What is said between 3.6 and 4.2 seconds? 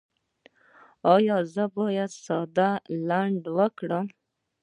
کړم؟